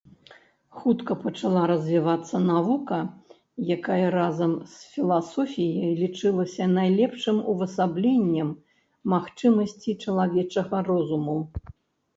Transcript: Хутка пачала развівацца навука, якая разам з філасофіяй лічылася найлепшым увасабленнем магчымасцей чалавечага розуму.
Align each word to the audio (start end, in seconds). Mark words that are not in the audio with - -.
Хутка 0.77 1.15
пачала 1.25 1.61
развівацца 1.71 2.35
навука, 2.45 2.97
якая 3.77 3.99
разам 4.17 4.51
з 4.73 4.89
філасофіяй 4.95 5.93
лічылася 6.01 6.63
найлепшым 6.79 7.37
увасабленнем 7.57 8.49
магчымасцей 9.17 9.95
чалавечага 10.03 10.77
розуму. 10.93 11.37